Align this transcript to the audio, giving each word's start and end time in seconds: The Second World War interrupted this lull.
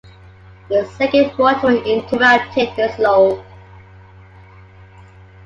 The 0.69 0.83
Second 0.97 1.37
World 1.37 1.61
War 1.61 1.73
interrupted 1.73 2.69
this 2.75 2.97
lull. 2.97 3.45